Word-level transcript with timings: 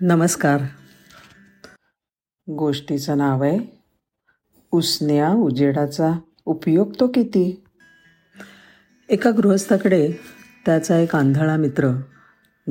नमस्कार. 0.00 0.60
गोष्टीचं 2.50 3.18
नाव 3.18 3.42
आहे 3.42 3.82
उसन्या 4.72 5.28
उजेडाचा 5.28 6.18
उपयोग 6.44 6.92
तो 7.00 7.06
किती? 7.06 7.64
एका 9.08 9.30
गृहस्थाकडे 9.30 10.12
त्याचा 10.66 10.98
एक 10.98 11.16
आंधळा 11.16 11.56
मित्र 11.56 11.88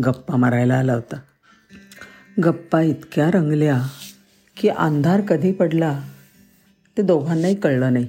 गप्पा 0.04 0.36
मारायला 0.36 0.76
आला 0.76 0.94
होता. 0.94 1.20
गप्पा 2.44 2.82
इतक्या 2.82 3.32
रंगल्या 3.32 3.82
की 4.58 4.70
अंधार 4.70 5.22
कधी 5.22 5.52
पडला 5.52 6.02
ते 6.98 7.02
दोघांनाही 7.02 7.56
कळलं 7.56 7.94
नाही. 7.94 8.08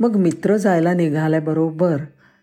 मग 0.00 0.16
मित्र 0.16 0.56
जायला 0.56 0.94
निघाल्याबरोबर 0.94 1.96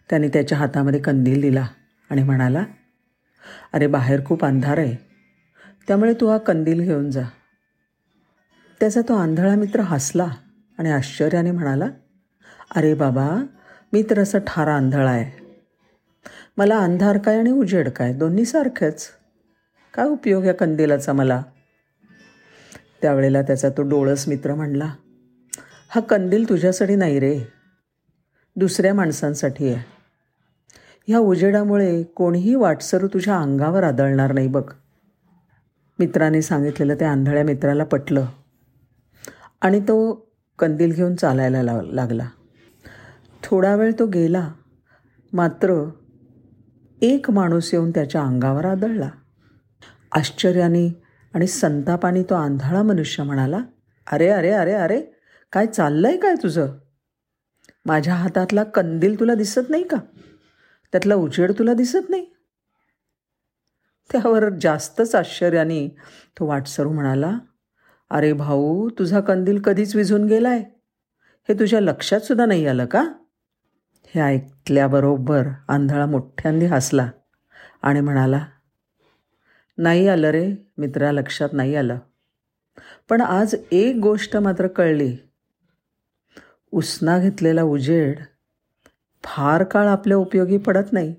त्याने 0.09 0.27
त्याच्या 0.27 0.57
हातामध्ये 0.57 0.99
कंदील 0.99 1.41
दिला 1.41 1.67
आणि 2.09 2.23
म्हणाला 2.23 2.63
अरे 3.73 3.87
बाहेर 3.87 4.25
खूप 4.25 4.45
अंधार 4.45 4.77
आहे. 4.77 4.95
त्यामुळे 5.87 6.13
तू 6.13 6.27
हा 6.27 6.37
कंदील 6.37 6.81
घेऊन 6.81 7.11
जा. 7.11 7.21
त्याचा 8.79 9.01
तो 9.01 9.15
आंधळा 9.15 9.55
मित्र 9.55 9.79
हसला 9.79 10.27
आणि 10.77 10.91
आश्चर्याने 10.91 11.51
म्हणाला 11.51 11.87
अरे 12.75 12.93
बाबा 12.93 13.43
मी 13.93 14.03
तर 14.09 14.19
असं 14.19 14.39
ठारा 14.47 14.75
आंधळा 14.75 15.11
आहे. 15.11 15.43
मला 16.57 16.77
अंधार 16.77 17.17
काय 17.17 17.37
आणि 17.37 17.51
उजेड 17.51 17.89
काय? 17.89 18.13
दोन्ही 18.13 18.45
सारखेच. 18.45 19.07
काय 19.93 20.05
उपयोग 20.05 20.43
या 20.43 20.53
कंदिलाचा 20.53 21.13
मला? 21.13 21.43
त्यावेळेला 23.01 23.41
त्याचा 23.41 23.69
तो 23.69 23.81
डोळस 23.81 24.27
मित्र 24.27 24.55
म्हणला 24.55 24.93
हा 25.89 26.01
कंदील 26.01 26.49
तुझ्यासाठी 26.49 26.95
नाही 26.95 27.19
रे. 27.19 27.39
दुसऱ्या 28.55 28.93
माणसांसाठी 28.93 29.73
आहे. 29.73 29.92
ह्या 31.07 31.19
उजेडामुळे 31.19 32.03
कोणीही 32.03 32.55
वाटसरू 32.55 33.07
तुझ्या 33.07 33.37
अंगावर 33.37 33.83
आदळणार 33.83 34.31
नाही 34.31 34.47
बघ. 34.47 34.71
मित्राने 35.99 36.41
सांगितलेलं 36.41 36.95
त्या 36.95 37.11
आंधळ्या 37.11 37.43
मित्राला 37.43 37.83
पटलं. 37.83 38.25
आणि 39.61 39.79
तो 39.79 40.27
कंदील 40.59 40.91
घेऊन 40.91 41.15
चालायला 41.15 41.63
लाव 41.63 41.81
लागला. 41.81 42.29
थोडा 43.43 43.75
वेळ 43.75 43.91
तो 43.99 44.05
गेला. 44.05 44.51
मात्र 45.33 45.89
एक 47.01 47.31
माणूस 47.31 47.73
येऊन 47.73 47.91
त्याच्या 47.91 48.21
अंगावर 48.21 48.65
आदळला. 48.65 49.09
आश्चर्याने 50.11 51.01
आणि 51.33 51.47
संतापाने 51.47 52.23
तो 52.23 52.35
आंधळा 52.35 52.83
मनुष्य 52.83 53.23
म्हणाला 53.23 53.59
अरे 54.11 54.27
अरे 54.27 54.51
अरे 54.51 54.73
अरे 54.73 55.01
काय 55.51 55.65
चाललं 55.65 56.07
आहे 56.07 56.17
काय 56.17 56.35
तुझं? 56.43 56.67
माझ्या 57.85 58.13
हातातला 58.13 58.63
कंदील 58.63 59.19
तुला 59.19 59.33
दिसत 59.33 59.69
नाही 59.69 59.83
का? 59.83 59.97
त्यातला 60.93 61.15
उजेड 61.15 61.51
तुला 61.59 61.73
दिसत 61.73 62.09
नाही? 62.09 62.25
त्यावर 64.11 64.49
जास्तच 64.49 65.15
आश्चर्याने 65.15 65.87
तो 66.39 66.45
वाटसरू 66.45 66.91
म्हणाला 66.91 67.37
अरे 68.09 68.33
भाऊ 68.33 68.89
तुझा 68.89 69.19
कंदील 69.19 69.61
कधीच 69.61 69.95
विझून 69.95 70.25
गेलाय? 70.25 70.59
हे 71.49 71.53
तुझ्या 71.53 71.79
लक्षात 71.79 72.19
सुद्धा 72.19 72.45
नाही 72.45 72.67
आलं 72.67 72.85
का? 72.85 73.01
हे 74.15 74.21
ऐकल्याबरोबर 74.21 75.47
आंधळा 75.67 76.05
मोठ्यांनी 76.05 76.65
हसला 76.65 77.09
आणि 77.81 78.01
म्हणाला 78.01 78.45
नाही 79.77 80.07
आलं 80.07 80.27
रे 80.27 80.55
मित्रा 80.77 81.11
लक्षात 81.11 81.49
नाही 81.53 81.75
आलं. 81.75 81.97
पण 83.09 83.21
आज 83.21 83.55
एक 83.71 83.95
गोष्ट 83.95 84.37
मात्र 84.37 84.67
कळली. 84.67 85.17
उसना 86.71 87.19
घेतलेला 87.19 87.63
उजेड 87.63 88.19
फार 89.23 89.63
काळ 89.63 89.87
आपल्या 89.87 90.17
उपयोगी 90.17 90.57
पडत 90.57 90.93
नाही. 90.93 91.15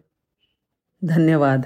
धन्यवाद. 1.02 1.62